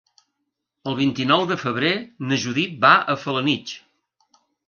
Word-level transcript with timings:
El 0.91 0.95
vint-i-nou 0.99 1.43
de 1.51 1.57
febrer 1.65 1.91
na 2.31 2.39
Judit 2.47 2.81
va 2.87 2.93
a 3.13 3.17
Felanitx. 3.27 3.77